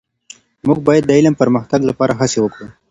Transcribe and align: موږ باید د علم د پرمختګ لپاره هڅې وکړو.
موږ 0.67 0.79
باید 0.87 1.03
د 1.05 1.11
علم 1.17 1.33
د 1.35 1.39
پرمختګ 1.41 1.81
لپاره 1.89 2.13
هڅې 2.19 2.39
وکړو. 2.41 2.67